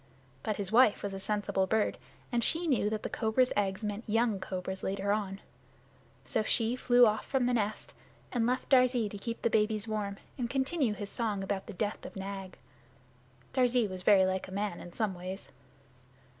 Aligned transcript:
But 0.41 0.55
his 0.57 0.71
wife 0.71 1.03
was 1.03 1.13
a 1.13 1.19
sensible 1.19 1.67
bird, 1.67 1.99
and 2.31 2.43
she 2.43 2.65
knew 2.65 2.89
that 2.89 3.03
cobra's 3.11 3.53
eggs 3.55 3.83
meant 3.83 4.03
young 4.07 4.39
cobras 4.39 4.81
later 4.81 5.11
on. 5.11 5.39
So 6.25 6.41
she 6.41 6.75
flew 6.75 7.05
off 7.05 7.23
from 7.23 7.45
the 7.45 7.53
nest, 7.53 7.93
and 8.31 8.47
left 8.47 8.69
Darzee 8.69 9.09
to 9.09 9.17
keep 9.19 9.43
the 9.43 9.49
babies 9.51 9.87
warm, 9.87 10.17
and 10.39 10.49
continue 10.49 10.95
his 10.95 11.11
song 11.11 11.43
about 11.43 11.67
the 11.67 11.73
death 11.73 12.03
of 12.03 12.15
Nag. 12.15 12.57
Darzee 13.53 13.87
was 13.87 14.01
very 14.01 14.25
like 14.25 14.47
a 14.47 14.51
man 14.51 14.79
in 14.79 14.91
some 14.91 15.13
ways. 15.13 15.49